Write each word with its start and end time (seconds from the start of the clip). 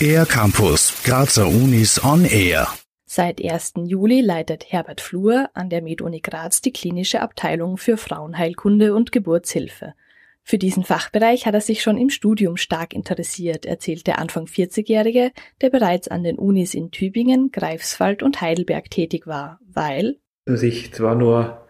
Air 0.00 0.26
Campus, 0.26 1.02
Grazer 1.04 1.46
Unis 1.48 2.04
on 2.04 2.24
Air. 2.24 2.68
Seit 3.06 3.42
1. 3.42 3.74
Juli 3.86 4.20
leitet 4.20 4.70
Herbert 4.70 5.00
Flur 5.00 5.48
an 5.54 5.70
der 5.70 5.82
MedUni 5.82 6.20
Graz 6.20 6.60
die 6.60 6.72
klinische 6.72 7.22
Abteilung 7.22 7.76
für 7.76 7.96
Frauenheilkunde 7.96 8.94
und 8.94 9.10
Geburtshilfe. 9.10 9.94
Für 10.42 10.58
diesen 10.58 10.84
Fachbereich 10.84 11.46
hat 11.46 11.54
er 11.54 11.60
sich 11.60 11.82
schon 11.82 11.98
im 11.98 12.10
Studium 12.10 12.56
stark 12.56 12.94
interessiert, 12.94 13.66
erzählt 13.66 14.06
der 14.06 14.18
Anfang 14.18 14.44
40-Jährige, 14.44 15.32
der 15.60 15.70
bereits 15.70 16.08
an 16.08 16.22
den 16.22 16.38
Unis 16.38 16.74
in 16.74 16.90
Tübingen, 16.90 17.50
Greifswald 17.50 18.22
und 18.22 18.40
Heidelberg 18.40 18.90
tätig 18.90 19.26
war, 19.26 19.58
weil 19.66 20.18
sich 20.44 20.92
zwar 20.92 21.16
nur 21.16 21.66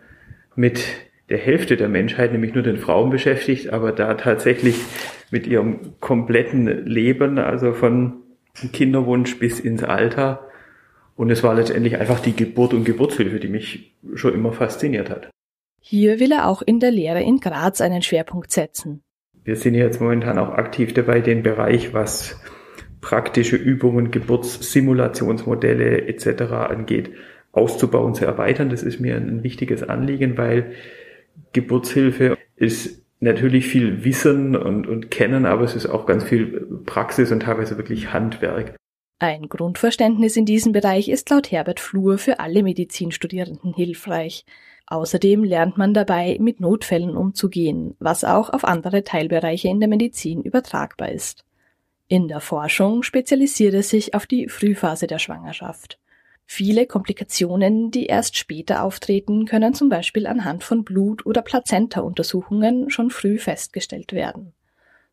mit 0.56 0.84
der 1.28 1.38
Hälfte 1.38 1.76
der 1.76 1.88
Menschheit, 1.88 2.32
nämlich 2.32 2.54
nur 2.54 2.62
den 2.62 2.78
Frauen 2.78 3.10
beschäftigt, 3.10 3.72
aber 3.72 3.92
da 3.92 4.14
tatsächlich 4.14 4.76
mit 5.30 5.46
ihrem 5.46 5.98
kompletten 6.00 6.86
Leben, 6.86 7.38
also 7.38 7.72
von 7.72 8.22
Kinderwunsch 8.72 9.38
bis 9.38 9.60
ins 9.60 9.82
Alter. 9.82 10.48
Und 11.16 11.30
es 11.30 11.42
war 11.42 11.54
letztendlich 11.54 11.96
einfach 11.96 12.20
die 12.20 12.36
Geburt 12.36 12.74
und 12.74 12.84
Geburtshilfe, 12.84 13.40
die 13.40 13.48
mich 13.48 13.96
schon 14.14 14.34
immer 14.34 14.52
fasziniert 14.52 15.10
hat. 15.10 15.30
Hier 15.80 16.20
will 16.20 16.32
er 16.32 16.48
auch 16.48 16.62
in 16.62 16.80
der 16.80 16.90
Lehre 16.90 17.22
in 17.22 17.40
Graz 17.40 17.80
einen 17.80 18.02
Schwerpunkt 18.02 18.50
setzen. 18.50 19.02
Wir 19.44 19.56
sind 19.56 19.74
jetzt 19.74 20.00
momentan 20.00 20.38
auch 20.38 20.50
aktiv 20.50 20.92
dabei, 20.94 21.20
den 21.20 21.42
Bereich, 21.42 21.94
was 21.94 22.40
praktische 23.00 23.56
Übungen, 23.56 24.10
Geburtssimulationsmodelle 24.10 26.08
etc. 26.08 26.42
angeht, 26.52 27.10
auszubauen, 27.52 28.14
zu 28.14 28.24
erweitern. 28.24 28.68
Das 28.68 28.82
ist 28.82 28.98
mir 28.98 29.16
ein 29.16 29.44
wichtiges 29.44 29.84
Anliegen, 29.84 30.36
weil 30.36 30.72
Geburtshilfe 31.52 32.38
ist 32.56 33.02
natürlich 33.20 33.66
viel 33.66 34.04
Wissen 34.04 34.56
und, 34.56 34.86
und 34.86 35.10
Kennen, 35.10 35.46
aber 35.46 35.64
es 35.64 35.74
ist 35.74 35.86
auch 35.86 36.06
ganz 36.06 36.24
viel 36.24 36.82
Praxis 36.84 37.32
und 37.32 37.40
teilweise 37.40 37.76
wirklich 37.76 38.12
Handwerk. 38.12 38.76
Ein 39.18 39.48
Grundverständnis 39.48 40.36
in 40.36 40.44
diesem 40.44 40.72
Bereich 40.72 41.08
ist 41.08 41.30
laut 41.30 41.50
Herbert 41.50 41.80
Flur 41.80 42.18
für 42.18 42.38
alle 42.38 42.62
Medizinstudierenden 42.62 43.72
hilfreich. 43.72 44.44
Außerdem 44.88 45.42
lernt 45.42 45.78
man 45.78 45.94
dabei, 45.94 46.36
mit 46.38 46.60
Notfällen 46.60 47.16
umzugehen, 47.16 47.96
was 47.98 48.24
auch 48.24 48.50
auf 48.50 48.64
andere 48.64 49.04
Teilbereiche 49.04 49.68
in 49.68 49.80
der 49.80 49.88
Medizin 49.88 50.42
übertragbar 50.42 51.10
ist. 51.10 51.44
In 52.08 52.28
der 52.28 52.40
Forschung 52.40 53.02
spezialisiert 53.02 53.74
er 53.74 53.82
sich 53.82 54.14
auf 54.14 54.26
die 54.26 54.48
Frühphase 54.48 55.06
der 55.06 55.18
Schwangerschaft. 55.18 55.98
Viele 56.48 56.86
Komplikationen, 56.86 57.90
die 57.90 58.06
erst 58.06 58.36
später 58.36 58.84
auftreten, 58.84 59.46
können 59.46 59.74
zum 59.74 59.88
Beispiel 59.88 60.28
anhand 60.28 60.62
von 60.62 60.84
Blut- 60.84 61.26
oder 61.26 61.42
Plazenta-Untersuchungen 61.42 62.88
schon 62.88 63.10
früh 63.10 63.36
festgestellt 63.38 64.12
werden. 64.12 64.52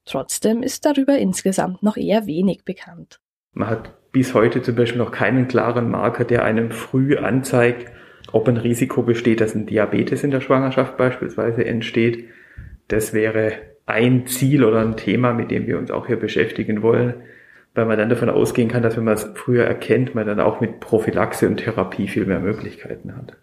Trotzdem 0.06 0.62
ist 0.62 0.86
darüber 0.86 1.18
insgesamt 1.18 1.82
noch 1.82 1.98
eher 1.98 2.28
wenig 2.28 2.66
bekannt. 2.66 3.20
Man 3.54 3.70
hat 3.70 4.12
bis 4.12 4.36
heute 4.36 4.62
zum 4.62 4.76
Beispiel 4.76 5.00
noch 5.00 5.12
keinen 5.12 5.48
klaren 5.48 5.90
Marker, 5.90 6.24
der 6.24 6.46
einem 6.46 6.72
früh 6.72 7.18
anzeigt, 7.18 7.92
ob 8.32 8.48
ein 8.48 8.58
Risiko 8.58 9.02
besteht, 9.02 9.42
dass 9.42 9.56
ein 9.56 9.66
Diabetes 9.66 10.24
in 10.24 10.32
der 10.32 10.42
Schwangerschaft 10.42 10.98
beispielsweise 10.98 11.66
entsteht. 11.66 12.26
Das 12.88 13.14
wäre 13.14 13.54
ein 13.86 14.28
Ziel 14.28 14.64
oder 14.64 14.82
ein 14.82 14.98
Thema, 14.98 15.34
mit 15.34 15.50
dem 15.50 15.66
wir 15.66 15.80
uns 15.80 15.90
auch 15.90 16.06
hier 16.08 16.18
beschäftigen 16.18 16.84
wollen 16.84 17.24
weil 17.74 17.86
man 17.86 17.98
dann 17.98 18.10
davon 18.10 18.30
ausgehen 18.30 18.70
kann, 18.70 18.84
dass 18.84 18.98
wenn 18.98 19.04
man 19.04 19.16
es 19.16 19.30
früher 19.36 19.66
erkennt, 19.66 20.16
man 20.16 20.28
dann 20.28 20.40
auch 20.40 20.62
mit 20.62 20.80
Prophylaxe 20.80 21.48
und 21.48 21.58
Therapie 21.58 22.08
viel 22.08 22.26
mehr 22.26 22.40
Möglichkeiten 22.40 23.16
hat. 23.16 23.38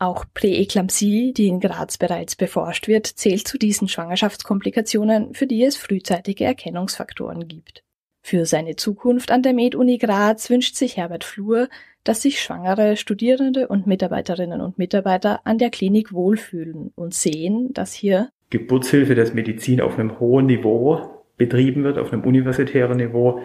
Auch 0.00 0.24
Präeklampsie, 0.32 1.32
die 1.32 1.48
in 1.48 1.58
Graz 1.58 1.98
bereits 1.98 2.36
beforscht 2.36 2.86
wird, 2.86 3.06
zählt 3.06 3.48
zu 3.48 3.58
diesen 3.58 3.88
Schwangerschaftskomplikationen, 3.88 5.34
für 5.34 5.46
die 5.46 5.64
es 5.64 5.76
frühzeitige 5.76 6.44
Erkennungsfaktoren 6.44 7.48
gibt. 7.48 7.82
Für 8.22 8.46
seine 8.46 8.76
Zukunft 8.76 9.32
an 9.32 9.42
der 9.42 9.54
Med-Uni 9.54 9.98
Graz 9.98 10.50
wünscht 10.50 10.76
sich 10.76 10.96
Herbert 10.96 11.24
Flur, 11.24 11.68
dass 12.04 12.22
sich 12.22 12.40
schwangere 12.40 12.96
Studierende 12.96 13.68
und 13.68 13.86
Mitarbeiterinnen 13.86 14.60
und 14.60 14.78
Mitarbeiter 14.78 15.40
an 15.44 15.58
der 15.58 15.70
Klinik 15.70 16.12
wohlfühlen 16.12 16.92
und 16.94 17.14
sehen, 17.14 17.72
dass 17.72 17.92
hier 17.92 18.30
Geburtshilfe, 18.50 19.14
das 19.14 19.34
Medizin 19.34 19.80
auf 19.80 19.98
einem 19.98 20.20
hohen 20.20 20.46
Niveau 20.46 21.17
betrieben 21.38 21.84
wird, 21.84 21.98
auf 21.98 22.12
einem 22.12 22.24
universitären 22.24 22.98
Niveau 22.98 23.40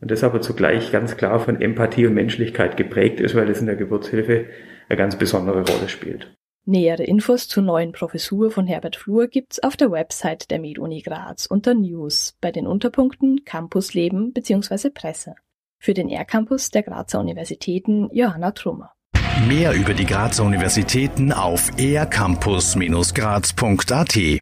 und 0.00 0.10
das 0.10 0.24
aber 0.24 0.40
zugleich 0.40 0.90
ganz 0.90 1.16
klar 1.16 1.38
von 1.40 1.60
Empathie 1.60 2.06
und 2.06 2.14
Menschlichkeit 2.14 2.76
geprägt 2.76 3.20
ist, 3.20 3.34
weil 3.34 3.50
es 3.50 3.60
in 3.60 3.66
der 3.66 3.76
Geburtshilfe 3.76 4.46
eine 4.88 4.96
ganz 4.96 5.16
besondere 5.16 5.64
Rolle 5.64 5.88
spielt. 5.88 6.34
Nähere 6.64 7.02
Infos 7.02 7.48
zur 7.48 7.64
neuen 7.64 7.90
Professur 7.90 8.52
von 8.52 8.68
Herbert 8.68 8.94
Flur 8.94 9.26
gibt's 9.26 9.60
auf 9.62 9.76
der 9.76 9.90
Website 9.90 10.48
der 10.50 10.60
MedUni 10.60 11.02
Graz 11.02 11.46
unter 11.46 11.74
News 11.74 12.36
bei 12.40 12.52
den 12.52 12.68
Unterpunkten 12.68 13.44
Campusleben 13.44 14.32
bzw. 14.32 14.90
Presse. 14.90 15.34
Für 15.80 15.94
den 15.94 16.08
R-Campus 16.08 16.70
der 16.70 16.84
Grazer 16.84 17.18
Universitäten 17.18 18.08
Johanna 18.12 18.52
Trummer. 18.52 18.92
Mehr 19.48 19.72
über 19.72 19.94
die 19.94 20.06
Grazer 20.06 20.44
Universitäten 20.44 21.32
auf 21.32 21.72
ercampus-graz.at 21.76 24.40